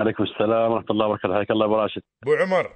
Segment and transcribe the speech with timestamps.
[0.00, 1.34] عليكم السلام ورحمة الله وبركاته.
[1.34, 2.02] حياك الله أبو راشد.
[2.22, 2.70] أبو عمر.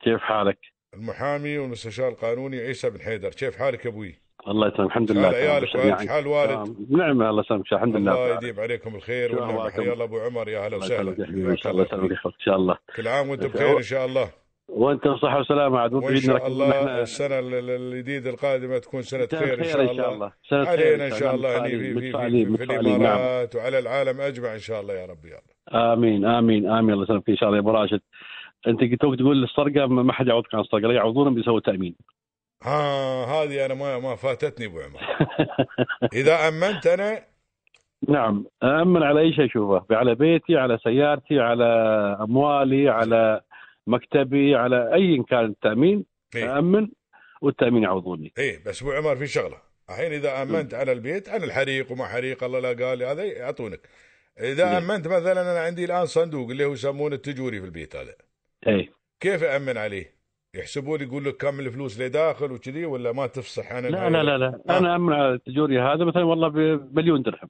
[0.00, 0.58] كيف حالك؟
[0.94, 3.28] المحامي والمستشار القانوني عيسى بن حيدر.
[3.28, 4.86] كيف حالك يا أبوي؟ الله يسلمك.
[4.86, 5.22] الحمد لله.
[5.22, 7.72] حال عيالك وأهلك، حال والد؟ نعم الله يسلمك.
[7.72, 8.12] الحمد لله.
[8.12, 10.48] الله يديم عليكم الخير أخباركم؟ حيا الله أبو عمر.
[10.48, 11.00] يا هلا الله وسهلا.
[11.00, 11.24] الله
[11.84, 12.26] يسلمك.
[12.26, 14.30] ان شاء الله كل عام وانت بخير إن شاء الله.
[14.68, 19.58] وأنت بصحه وسلامة عاد وإن شاء الله السنة ال- ال- الجديدة القادمة تكون سنة خير
[19.58, 20.32] إن شاء الله.
[20.48, 21.58] سنة خير علينا إن شاء الله.
[21.60, 22.80] هني في في, في, في, في نعم.
[22.80, 25.38] الإمارات وعلى العالم أجمع إن شاء الله يا رب يا
[25.70, 26.92] الله آمين آمين آمين.
[26.94, 27.28] الله يسلمك.
[27.28, 28.00] إن شاء الله يا أبو راشد.
[28.66, 31.94] أنت توك تقول السرقه ما حد يعوضك عن السرقه لا يعوضونهم بيسووا تامين
[32.62, 35.00] ها هذه أنا ما ما فاتتني أبو عمر.
[36.20, 37.18] إذا أمنت أنا
[38.08, 38.44] نعم.
[38.62, 41.64] أأمن على أي شيء أشوفه؟ على بيتي على سيارتي على
[42.20, 43.40] أموالي على
[43.88, 46.04] مكتبي على أي كان التأمين
[46.36, 46.56] إيه.
[46.56, 46.88] أأمن
[47.42, 49.56] والتأمين يعوضوني إيه بس أبو عمر في شغلة
[49.90, 53.80] الحين إذا أمنت على البيت عن الحريق وما حريق الله لا قال هذا يعطونك
[54.40, 54.90] إذا نعم.
[54.90, 58.14] أمنت مثلا أنا عندي الآن صندوق اللي هو يسمونه التجوري في البيت هذا
[58.68, 60.18] أي كيف امن عليه؟
[60.54, 64.22] يحسبوا لي يقول لك كم الفلوس اللي داخل وكذي ولا ما تفصح عن لا؟ لا
[64.22, 64.78] لا لا آه.
[64.78, 67.48] أنا أأمن على التجوري هذا مثلا والله بمليون درهم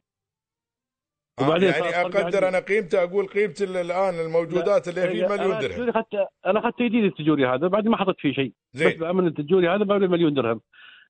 [1.43, 5.65] وبعدين يعني أقدر أنا قيمته أقول قيمه ال- الآن الموجودات اللي فيه أنا مليون درهم.
[5.65, 8.53] التجوري أخذت أنا أخذت جديد التجوري هذا بعد ما حطيت فيه شيء.
[8.75, 10.61] بس زين بأمن التجوري هذا بعد مليون درهم.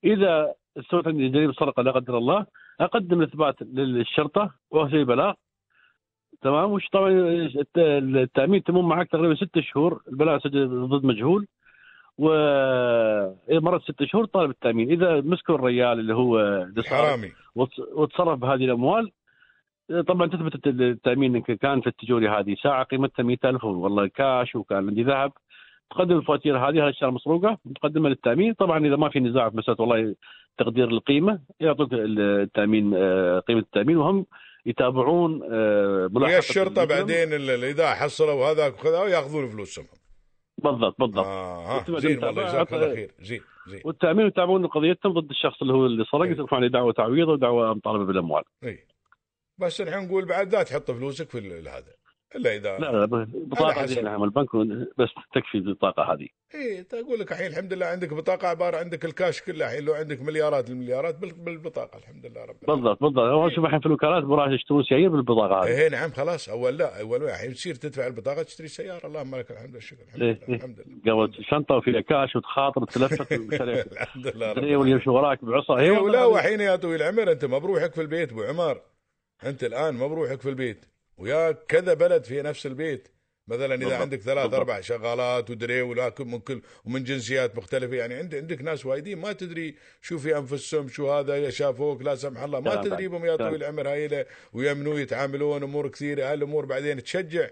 [0.05, 2.47] إذا استوت عندي جريمة سرقة لا قدر الله
[2.81, 5.33] أقدم الإثبات للشرطة وأرسل بلاغ
[6.43, 10.03] تمام؟ وش طبعا الت- التأمين تمون معك تقريبا ست شهور.
[10.09, 11.47] البلاغ سجل ضد مجهول.
[12.19, 12.31] و
[13.51, 14.91] إذا مرت ست شهور طالب التأمين.
[14.91, 17.33] إذا مسكوا الريال اللي هو حرامي.
[17.59, 19.11] وتص- وتصرف بهذه الأموال
[20.09, 24.89] طبعا تثبت الت- التأمين إنك كان في التجوري هذه ساعة قيمتها 100000 والله كاش وكان
[24.89, 25.33] عندي ذهب.
[25.91, 28.53] تقدم الفواتير هذه الأشياء مسروقه تقدمها للتأمين.
[28.55, 30.15] طبعا إذا ما في نزاع في مسألة والله
[30.59, 33.97] تقدير القيمة يعطوك التأمين آه، قيمة التأمين.
[33.97, 34.27] وهم
[34.67, 36.85] يتابعون آه، ملاحقة ويا الشرطه.
[36.85, 39.85] بعدين إذا حصلوا هذاك وكذا ياخذون فلوسهم.
[40.65, 41.27] بالضبط بالضبط.
[41.27, 42.25] وتبعد زين.
[42.25, 43.11] والله جزاك الله خير.
[43.21, 43.81] زين زين.
[43.85, 46.31] والتأمين يتابعون قضيتهم ضد الشخص اللي هو اللي سرق إيه.
[46.31, 48.43] يرفعون عليه دعوه تعويض ودعوة مطالبة بالأموال.
[48.65, 48.79] اي
[49.59, 51.99] بس الحين نقول بعد لا تحط فلوسك في هذا.
[52.37, 53.93] إلا إذا لا لا البطاقه حسب.
[53.99, 54.49] هذه نعم البنك
[54.99, 56.29] بس تكفي البطاقة هذه.
[56.55, 60.21] إي أقول لك الحين الحمد لله عندك بطاقة عبارة عندك الكاش كله الحين لو عندك
[60.23, 63.19] مليارات المليارات بال- بالبطاقة الحمد لله رب بالضبط بالضبط.
[63.25, 65.67] هو شوف الحين في الوكالات براح يشترون سيايير بالبطاقة هذه.
[65.69, 66.49] إيه نعم خلاص.
[66.49, 69.07] أول لا أول الحين تصير تدفع البطاقة تشتري سيارة.
[69.07, 70.03] اللهم لك الحمد والشكر.
[70.03, 70.55] الحمد لله إيه.
[70.55, 71.25] الحمد لله.
[71.27, 74.49] قبل شنطة وفيها كاش وتخاطر وشريك الحمد لله
[74.79, 74.91] واللي.
[74.93, 75.79] يمشي وراك بعصا.
[75.79, 78.81] إي ولا والله وحين يا طويل العمر أنت ما بروحك في البيت أبو عمر.
[79.45, 80.85] أنت الآن ما بروحك في البيت.
[81.17, 83.09] ويا كذا بلد في نفس البيت.
[83.49, 84.01] مثلا إذا بالضبط.
[84.01, 84.55] عندك ثلاث.
[84.55, 87.97] أربع شغالات ودري ولكن من كل ومن جنسيات مختلفة.
[87.97, 89.19] يعني عند عندك ناس وايدين.
[89.19, 92.61] ما تدري شو في أنفسهم شو هذا شافوك لا سمح الله.
[92.61, 93.37] ما تدري بهم يا.
[93.37, 96.29] طويل العمر هاي ويمنوا يتعاملون أمور كثيرة.
[96.29, 97.49] هاي الأمور بعدين تشجع.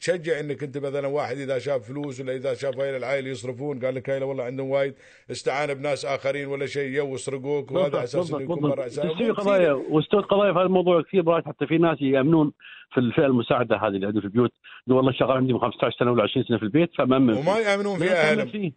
[0.00, 3.94] تشجع إنك أنت مثلا واحد إذا شاف فلوس ولا إذا شاف هاي العائله يصرفون قال
[3.94, 4.94] لك هاي والله عندهم وايد
[5.30, 9.72] استعان بناس آخرين ولا شيء يو سرقوك وهذا على أساس إنه يكون برا تستوي قضايا
[9.72, 12.52] واستوت قضايا في هذا الموضوع كثير براح حتى في ناس يأمنون
[12.94, 14.52] في الفئة المساعدة هذه اللي عندهم في البيوت
[14.86, 18.04] والله شغال عندي من 15 سنة ولا 20 سنة في البيت فمأمن وما يأمنون فيه.
[18.04, 18.72] في ما يأمن أهلهم.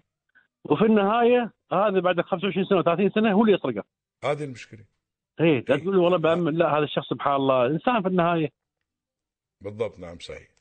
[0.66, 3.84] وفي النهاية هذا بعد 25 سنة و30 سنة هو اللي يسرقه.
[4.24, 4.80] هذه المشكلة.
[5.40, 8.50] إيه لا تقول لي والله بأمن لا هذا الشخص سبحان الله إنسان في النهاية.
[9.62, 10.57] بالضبط نعم صحيح؟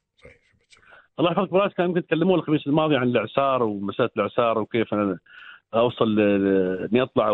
[1.18, 5.18] الله يحفظك براس كان يمكن تكلمون الخميس الماضي عن الإعسار ومسألة الإعسار وكيف أنا
[5.74, 7.30] أوصل إني أطلع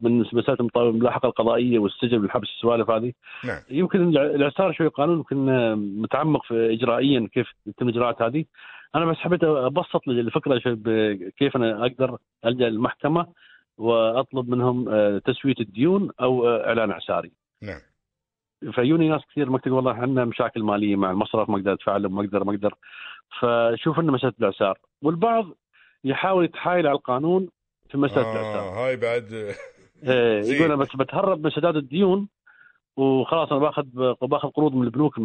[0.00, 3.12] من مسألة الملاحقة القضائية والسجن والحبس السوالف هذه.
[3.44, 3.62] نعم.
[3.70, 5.46] يمكن الإعسار شوي قانون يمكن
[6.02, 8.44] متعمق في اجرائيا كيف تتم الاجراءات هذه.
[8.94, 10.58] أنا بس حبيت أبسط الفكرة
[11.38, 13.26] كيف أنا أقدر ألجأ للمحكمة
[13.78, 17.32] وأطلب منهم آه، تسوية الديون أو آه، إعلان إعساري.
[17.62, 17.80] نعم.
[18.72, 22.24] فيوني ناس كثير مكتب والله عندنا مشاكل مالية مع المصرف ما أقدر ادفع لهم ما
[22.24, 22.74] أقدر ما أقدر
[23.40, 24.78] فشوف إنه مسألة الإعسار.
[25.02, 25.46] والبعض
[26.04, 27.48] يحاول يتحايل على القانون
[27.90, 28.60] في مسألة الإعسار.
[28.60, 29.24] آه هاي بعد.
[30.42, 30.56] زين.
[30.56, 32.28] يقول أنا بس بتهرب من سداد الديون
[32.96, 33.84] وخلاص أنا باخذ
[34.22, 35.18] باخذ قروض من البنوك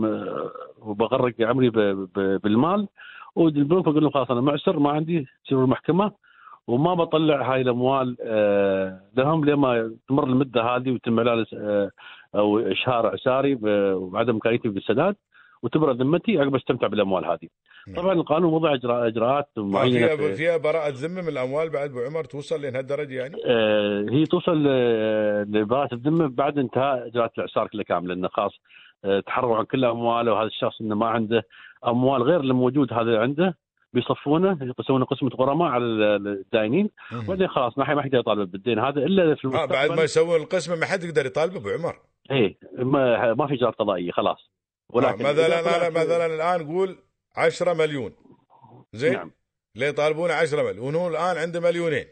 [0.80, 1.70] وبغرق عمري
[2.44, 2.88] بالمال.
[3.36, 6.12] والبنوك بقول لهم خلاص أنا معسر ما عندي تصيروا المحكمة.
[6.68, 11.92] وما بطلع هاي الأموال آه، لهم لما تمر المدة هذه ويتم إعلان آه،
[12.36, 13.66] أو إشهار إعساري ب-
[13.96, 15.16] وعدم امكانيتي بالسداد
[15.64, 17.48] وتبرد ذمتي عقب استمتع بالأموال هذه.
[17.88, 17.96] نعم.
[17.96, 21.90] طبعا القانون وضع اجراء إجراءات آه، معينة فيها في- فيها براءة ذمة من الأموال بعد
[21.90, 24.64] أبو عمر توصل لين هالدرجة يعني آه، هي توصل
[25.50, 28.54] لبراءة الذمة بعد انتهاء إجراءات الإعسار كلها كاملة لأنه خلاص
[29.06, 31.44] آه، تحرروا عن كل أمواله وهذا الشخص إنه ما عنده
[31.88, 33.58] أموال غير الموجود هذا عنده
[33.96, 39.00] بيصفونه يقسمونه قسمة غرماء على الداينين وبعدين خلاص ما حد ما حد يطالب بالدين هذا
[39.00, 39.74] إلا في آه المستقبل.
[39.74, 42.00] بعد ما يسوون القسمة ما حد يقدر يطالب أبو عمر.
[42.32, 44.52] إيه ما, ما في إجراءات قضائية خلاص.
[44.90, 46.98] ولكن آه مثلا أنا مثلا الآن قول
[47.36, 48.16] 10 مليون.
[48.94, 49.32] زين؟ نعم.
[49.76, 52.06] ليه يطالبون 10 مليون؟ وهو الآن عنده مليونين.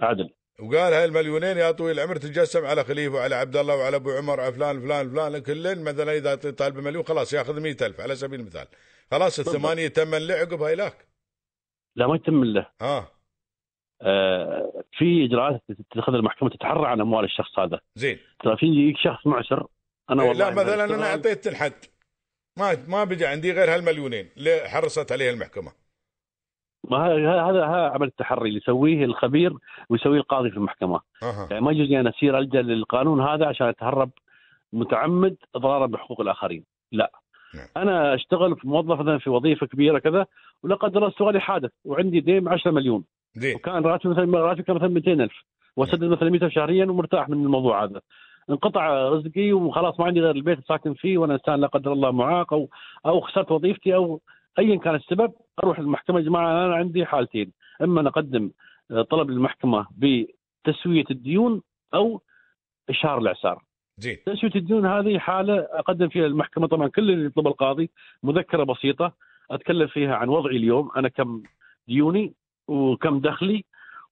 [0.00, 0.30] عدل.
[0.60, 4.40] وقال هاي المليونين يا طويل العمر تتجسم على خليفة وعلى عبد الله وعلى أبو عمر
[4.40, 5.38] وعلى فلان فلان فلان.
[5.38, 8.66] كلن مثلا إذا طالب مليون خلاص ياخذ 100000 على سبيل المثال.
[9.12, 11.08] خلاص الثمانية تم له عقب هاي لاك
[11.96, 12.66] لا ما يتم له.
[12.80, 13.08] آه.
[14.02, 17.80] آه في إجراءات تتخذ المحكمة تتحرى عن أموال الشخص هذا.
[17.94, 18.18] زين.
[18.44, 19.66] ترى في يجيك شخص معسر
[20.10, 21.72] أنا إيه، والله لا مثلا أنا أعطيت الحد.
[22.58, 24.28] ما ما بقى عندي غير هالمليونين.
[24.36, 25.72] اللي حرصت عليه المحكمة؟
[26.90, 29.52] ما هذا هذا عمل التحري اللي يسويه الخبير
[29.90, 31.00] ويسويه القاضي في المحكمة.
[31.22, 31.48] أه.
[31.50, 34.10] يعني ما يجوز أنا أسير ألجأ للقانون هذا عشان أتهرب
[34.72, 36.64] متعمد إضرارا بحقوق الآخرين.
[36.92, 37.21] لا.
[37.54, 37.66] نعم.
[37.76, 40.26] أنا أشتغل في موظف مثلا في وظيفة كبيرة كذا
[40.62, 43.04] ولا قدر الله حادث وعندي دين 10 مليون
[43.36, 43.56] دين.
[43.56, 45.32] وكان راتب مثلا راتبي كان مثلا 200000
[45.76, 48.00] واسدد مثلا 100 شهريا ومرتاح من الموضوع هذا
[48.50, 52.52] انقطع رزقي وخلاص ما عندي غير البيت ساكن فيه وأنا إنسان لا قدر الله معاق
[52.52, 52.68] أو
[53.06, 54.20] أو خسرت وظيفتي أو
[54.58, 55.32] ايا كان السبب
[55.64, 57.52] أروح المحكمة يا جماعة أنا عندي حالتين
[57.82, 58.50] إما نقدم
[59.10, 61.62] طلب للمحكمة بتسوية الديون
[61.94, 62.22] أو
[62.90, 63.62] إشهار الإعسار.
[63.98, 64.16] زين.
[64.26, 66.66] تسويه الديون هذه حالة؟ أقدم فيها المحكمة.
[66.66, 67.90] طبعا كل اللي يطلب القاضي
[68.22, 69.12] مذكرة بسيطة
[69.50, 70.90] أتكلم فيها عن وضعي اليوم.
[70.96, 71.42] أنا كم
[71.88, 72.32] ديوني
[72.68, 73.64] وكم دخلي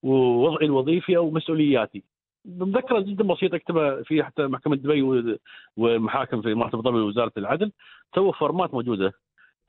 [0.03, 2.03] ووضعي الوظيفي أو مسؤولياتي.
[2.45, 5.39] مذكرة جدا بسيطة أكتبها في حتى محكمة دبي
[5.77, 7.73] والمحاكم في مرتبط بوزاره العدل.
[8.15, 9.13] سووا format موجودة.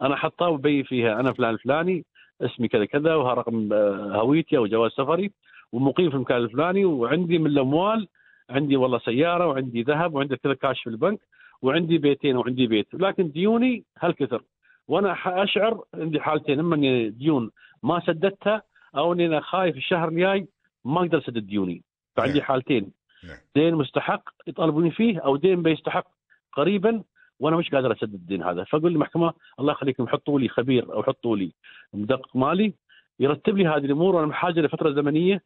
[0.01, 2.05] أنا حطها وبي فيها أنا فلان الفلاني
[2.41, 5.31] اسمي كذا كذا وها رقم آه، هويتي أو جواز سفري
[5.71, 8.07] ومقيم في المكان الفلاني وعندي من الأموال
[8.51, 11.19] عندي والله سيارة وعندي ذهب وعندي كذا كاش في البنك
[11.61, 14.43] وعندي بيتين وعندي بيت لكن ديوني هالكثر.
[14.87, 17.51] وأنا أشعر عندي حالتين أما إني ديون
[17.83, 18.61] ما سددتها
[18.97, 20.47] أو إني أنا خايف الشهر الجاي
[20.85, 21.83] ما أقدر أسدد ديوني.
[22.15, 22.41] فعندي نعم.
[22.41, 22.91] حالتين.
[23.23, 23.37] نعم.
[23.55, 26.07] دين مستحق يطالبوني فيه أو دين بيستحق
[26.53, 27.03] قريبا
[27.39, 28.63] وأنا مش قادر أسدد الدين هذا.
[28.63, 31.51] فاقول للمحكمة الله يخليكم حطوا لي خبير أو حطوا لي
[31.93, 32.73] مدقق مالي
[33.19, 34.15] يرتب لي هذه الأمور.
[34.15, 35.41] وأنا بحاجه لفترة زمنية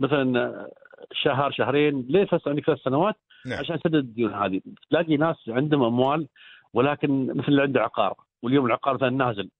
[0.00, 0.68] مثلا
[1.12, 3.14] شهر شهرين ليه عندي ثلاث سنوات؟
[3.46, 3.58] نعم.
[3.58, 4.60] عشان اسدد الديون هذه.
[4.90, 6.28] تلاقي ناس عندهم أموال
[6.72, 8.14] ولكن مثل اللي عنده عقار.
[8.42, 9.50] واليوم العقار مثلا نازل.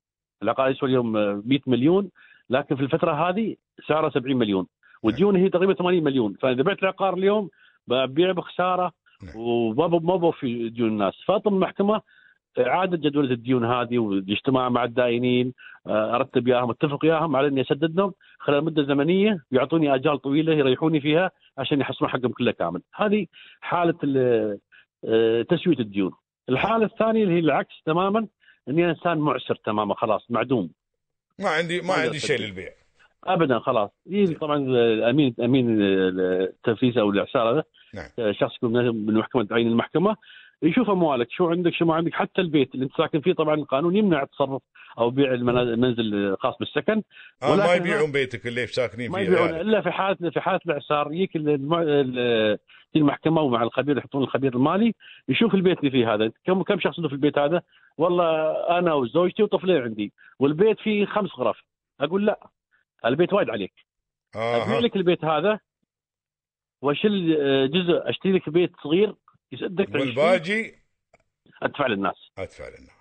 [0.43, 2.11] العقار يسوى اليوم 100 مليون
[2.51, 3.57] لكن في الفترة هذه
[3.89, 4.67] سعره 70 مليون.
[5.03, 6.35] والديون هي تقريبا 80 مليون.
[6.43, 7.51] فإذا بعت العقار اليوم
[7.87, 8.93] ببيع بخسارة
[9.23, 9.37] نعم.
[9.37, 11.15] وما ما في ديون الناس.
[11.27, 12.01] فاطلب المحكمه
[12.59, 15.53] إعادة جدولة الديون هذه والاجتماع مع الدائنين
[15.87, 20.53] آه، أرتب إياهم أتفق إياهم على إني اسدد لهم خلال مدة زمنية يعطوني آجال طويلة
[20.53, 22.83] يريحوني فيها عشان يحصلون حقهم كله كامل.
[22.95, 23.27] هذه
[23.61, 23.99] حالة
[25.05, 26.13] آه، تسوية الديون.
[26.49, 28.27] الحالة الثانية اللي هي العكس تماما
[28.69, 30.71] إني إنسان معسر تماما خلاص معدوم.
[31.39, 32.69] ما عندي ما عندي شيء للبيع.
[33.25, 33.91] ابدا خلاص.
[34.07, 37.65] يجي طبعا الامين امين التنفيذ أو الإعسار هذا
[37.95, 38.33] نعم.
[38.33, 40.17] شخص يكون من محكمة تعيين المحكمة.
[40.65, 43.97] يشوف أموالك شو عندك شو ما عندك حتى البيت اللي أنت ساكن فيه طبعا القانون
[43.97, 44.63] يمنع التصرف
[44.99, 47.03] أو بيع المنزل الخاص بالسكن.
[47.43, 49.61] آه ما يبيعون بيتك اللي ساكنين فيه ما يبيعون يعني.
[49.61, 51.13] إلا في حاله في حالة الإعسار.
[51.13, 51.37] يجيك
[52.97, 54.95] المحكمة ومع الخبير يحطون الخبير المالي
[55.29, 56.33] يشوف البيت اللي فيه هذا.
[56.45, 57.63] كم كم شخص في البيت هذا؟
[57.99, 61.57] والله أنا وزوجتي وطفلين عندي والبيت فيه خمس غرف.
[62.01, 62.51] أقول لا
[63.05, 63.73] البيت وايد عليك.
[64.37, 64.65] آه.
[64.65, 65.59] أبيع لك البيت هذا
[66.83, 69.15] واشيل آه، جزء أشتري لك بيت صغير
[69.55, 70.73] يسدك والباقي
[71.63, 72.31] أدفع للناس.
[72.39, 72.95] أدفع للناس.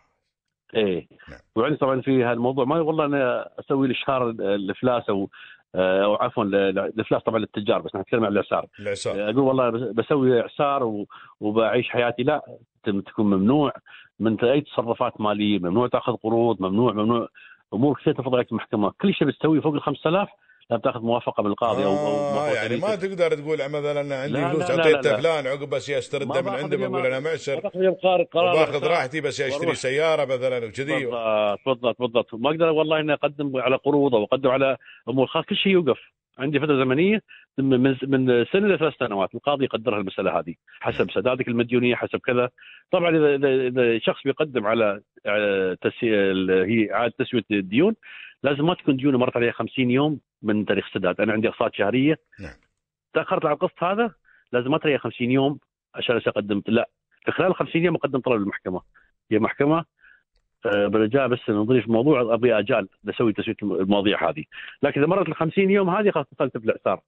[0.75, 1.07] إيه.
[1.29, 1.39] نعم.
[1.55, 5.29] وعندي طبعا في هالموضوع ما والله أنا أسوي الاشهار الإفلاس أو
[5.75, 8.67] آه، أو عفوا الإفلاس طبعا للتجار بس نتكلم عن الإعسار.
[8.79, 9.23] الإعسار.
[9.23, 11.05] أقول والله بسوي إعسار
[11.39, 12.23] وبعيش حياتي.
[12.23, 13.73] لا تكون ممنوع
[14.19, 15.59] من أي تصرفات مالية.
[15.59, 17.27] ممنوع تأخذ قروض ممنوع ممنوع
[17.73, 18.93] أمور كثير تفرض عليك المحكمة.
[19.01, 20.29] كل شيء بتسويه فوق ال 5000
[20.69, 24.71] لازم تأخذ موافقة من القاضي أو أو آه يعني ما تقدر تقول مثلا عندي فلوس
[24.71, 27.59] اعطيته فلان عقب بس استردها من عنده بقول أنا معسر.
[28.33, 31.05] باخذ راحتي بس اشتري سيارة مثلا وكذي.
[31.65, 34.77] بالضبط بالضبط ما أقدر والله إني أقدم على قروض أو أقدم على
[35.09, 35.27] أمور.
[35.27, 35.99] خاص كل شيء يوقف.
[36.39, 37.21] عندي فترة زمنية
[37.57, 39.35] من من سنة لثلاث سنوات.
[39.35, 42.49] القاضي يقدرها المسألة هذه حسب سدادك المديونية حسب كذا.
[42.91, 45.01] طبعا اذا اذا شخص بيقدم على
[45.81, 46.15] تسي...
[46.49, 47.95] هي إعادة تسوية الديون
[48.43, 50.19] لازم ما تكون ديونه مرت عليها 50 يوم.
[50.43, 51.21] من تاريخ السداد.
[51.21, 52.19] أنا عندي أقساط شهرية.
[52.39, 52.55] نعم.
[53.13, 54.11] تأخرت على القسط هذا
[54.51, 55.59] لازم ما تريها 50 يوم
[55.95, 56.61] عشان أقدم.
[56.67, 56.89] لا
[57.25, 58.81] في خلال 50 يوم أقدم طلب للمحكمه
[59.31, 59.85] هي محكمة
[60.65, 64.43] آه، برجاء بس نضيف موضوع أبي أجال بسوي تسوية المواضيع هذه.
[64.83, 67.01] لكن إذا مرت ال 50 يوم هذه خلاص دخلت في الاعسار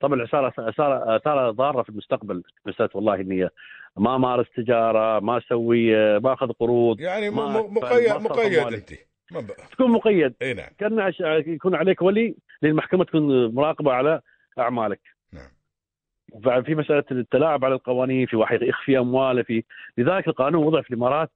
[0.00, 2.42] طبعا الاعسار اثار اثار ضارة في المستقبل.
[2.66, 3.48] مساله والله إني
[3.96, 9.07] ما مارس تجارة ما أسوي ما أخذ قروض يعني مقيد مقيد أنت.
[9.72, 10.34] تكون مقيد.
[10.42, 10.68] إي نعم.
[10.78, 11.12] كان
[11.46, 14.20] يكون عليك ولي للمحكمة تكون مراقبة على
[14.58, 15.00] أعمالك.
[15.32, 16.62] نعم.
[16.62, 19.64] في مسألة التلاعب على القوانين في واحد يخفي امواله في
[19.98, 21.30] لذلك القانون وضع في الإمارات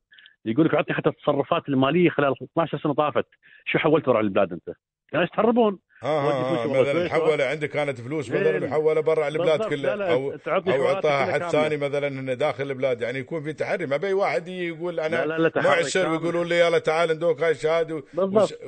[0.45, 3.27] يقول لك اعطني حتى التصرفات المالية خلال 12 سنة طافت.
[3.65, 4.77] شو حولت ورا البلاد أنت؟
[5.15, 10.13] الناس تهربون آه آه مثلا حوله عندك كانت فلوس مثلا محوله برا البلاد كلها.
[10.13, 13.01] أو أو أعطاها حد ثاني مثلا داخل البلاد.
[13.03, 13.87] يعني يكون في تحري.
[13.87, 17.51] ما بي واحد يقول أنا لا لا لا معسر ويقولوا لي يلا تعال ندوك هاي
[17.51, 18.03] الشهادة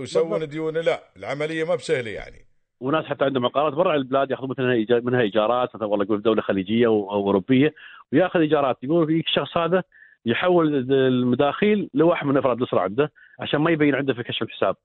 [0.00, 2.46] وسوون ديون لا العملية ما بسهلة يعني.
[2.80, 6.42] وناس حتى عندهم عقارات برا البلاد ياخذون منها منها إيجارات مثلا والله يقول في دولة
[6.42, 7.74] خليجية أو أوروبية
[8.12, 8.76] وياخذ إيجارات.
[8.82, 9.82] يقول في الشخص هذا
[10.26, 14.76] يحول المداخيل لواحد من أفراد الأسرة عنده عشان ما يبين عنده في كشف الحساب.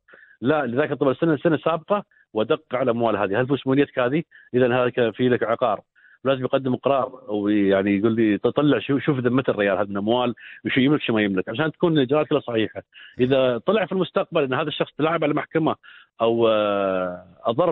[0.42, 2.04] لا لذلك طبعا السنة السنة السابقه
[2.34, 3.42] ودق على الاموال هذه.
[3.42, 5.82] هل فلوس موليتك هذه؟ اذا هذا في لك عقار.
[6.24, 10.36] لازم يقدم إقرار أو يعني يقول لي طلع شوف شوف ذمة الريال هذا من أموال
[10.66, 12.82] وشو يملك شو ما يملك عشان تكون الاجراءات كلها صحيحة.
[13.20, 15.76] إذا طلع في المستقبل إن هذا الشخص تلاعب على محكمة
[16.22, 17.72] أو آه، اضر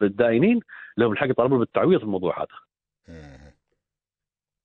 [0.00, 0.60] بالدائنين
[0.96, 2.58] لهم الحق يطالبون بالتعويض في الموضوع هذا.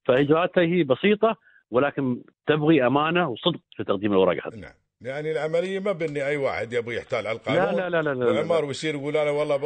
[0.05, 1.37] فاجراءاتها هي بسيطة
[1.71, 4.59] ولكن تبغي أمانة وصدق في تقديم الأوراق هذه.
[4.59, 4.73] نعم.
[5.01, 8.65] يعني العملية ما بني اي واحد يبغى يحتال على القانون لا لا لا لا, وعمار
[8.65, 9.57] ويصير يقول أنا والله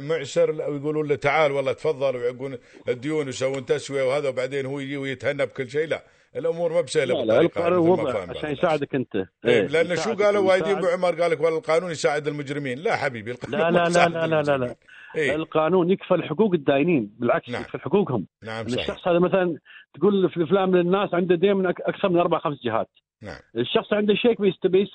[0.00, 5.46] معسر ويقولوا له تعال والله تفضل ويعقون الديون ويسوون تسويه وهذا وبعدين هو يجي ويتهنى
[5.46, 6.02] بكل شيء لا
[6.36, 10.76] الأمور ما بسهله لا لا القانون وضع عشان يساعدك انت إيه لأن شو قالوا وايدين
[10.76, 14.26] ابو عمر قال لك والله القانون يساعد المجرمين لا حبيبي القانون لا لا لا لا
[14.26, 14.76] لا, لا, لا.
[15.16, 17.62] إيه؟ القانون يكفل حقوق الداينين بالعكس نعم.
[17.62, 18.80] يكفل حقوقهم نعم صحيح.
[18.80, 19.58] الشخص هذا مثلا
[19.94, 22.90] تقول في فلان من الناس عنده دين من أكثر من أربع خمس جهات
[23.22, 23.38] نعم.
[23.56, 24.40] الشخص عنده شيك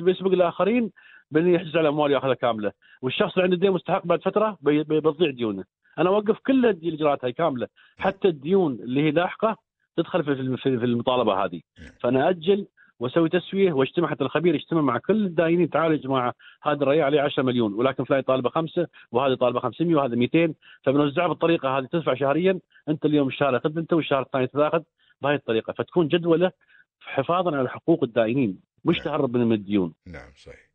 [0.01, 0.91] بيسبق الآخرين
[1.31, 5.63] بان يحجز على اموال يأخذها كاملة والشخص اللي عنده دين مستحق بعد فترة بتضيع ديونه
[5.99, 9.57] أنا أوقف كل الإجراءات هاي كاملة حتى الديون اللي هي لاحقة
[9.97, 10.23] تدخل
[10.57, 11.91] في المطالبة هذه نعم.
[12.01, 12.67] فأنا أجل
[13.01, 17.21] واسوي تسوية واجتمع حتى الخبير يجتمع مع كل الداينين تعالوا يا جماعة هذا الريال عليه
[17.21, 20.53] 10 مليون ولكن فلان طالبة خمسة وهذا طالبة 500 وهذا 200
[20.83, 24.81] فبنوزعها بالطريقة هذه تدفع شهريا أنت اليوم الشهر اخذ أنت والشهر الثاني تاخذ
[25.21, 25.73] بهذه الطريقة.
[25.73, 26.51] فتكون جدولة
[26.99, 29.05] حفاظا على حقوق الدائنين مش نعم.
[29.05, 30.69] تهرب من الديون نعم صحيح.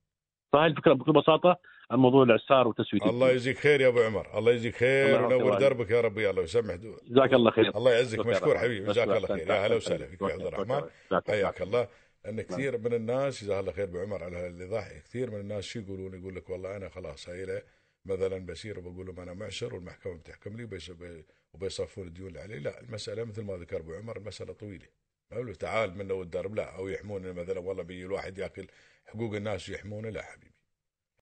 [0.52, 1.56] فهي الفكرة بكل بساطة
[1.90, 4.38] عن موضوع الإعسار وتسويه الله يجزيك خير يا أبو عمر.
[4.38, 6.74] الله يجزيك خير وينور دربك يا رب يا الله ويسمح
[7.10, 7.76] جزاك الله خير.
[7.76, 8.26] الله يعزك.
[8.26, 8.86] مشكور حبيبي.
[8.86, 9.38] جزاك الله خير.
[9.38, 10.82] يا هلا وسهلا فيك يا عبد الرحمن.
[11.28, 11.86] حياك الله.
[12.28, 15.78] ان كثير من الناس جزاه الله خير ابو عمر على الايضاح كثير من الناس شو
[15.80, 17.62] يقولون يقول لك والله أنا خلاص هاي
[18.06, 20.64] مثلا بسير وبقول لهم أنا معشر والمحكمة بتحكم لي
[21.52, 22.58] وبيصفون الديون اللي علي.
[22.58, 24.86] لا المسألة مثل ما ذكر أبو عمر المساله طويلة.
[25.30, 28.66] ما تعال منه والدرب لا أو يحمون مثلا والله بيجي الواحد يأكل
[29.06, 30.55] حقوق الناس ويحمونه لا حبيبي.